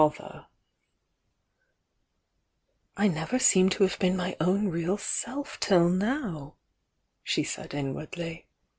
THE 0.01 0.07
VOirxc; 0.09 0.17
DIANA 0.23 0.33
io:i 0.39 0.45
"I 3.03 3.07
never 3.07 3.37
seem 3.37 3.69
to 3.69 3.83
have 3.83 3.99
been 3.99 4.17
my 4.17 4.35
own 4.39 4.71
r^al 4.71 4.99
self 4.99 5.59
till 5.59 5.89
now!" 5.89 6.55
she 7.23 7.43
said 7.43 7.75
inwardly. 7.75 8.47